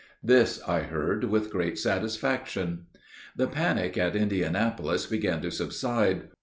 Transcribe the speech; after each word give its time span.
This 0.23 0.59
I 0.67 0.79
heard 0.79 1.25
with 1.25 1.51
great 1.51 1.77
satisfaction. 1.77 2.87
The 3.35 3.45
panic 3.45 3.99
at 3.99 4.15
Indianapolis 4.15 5.05
began 5.05 5.43
to 5.43 5.51
subside. 5.51 6.29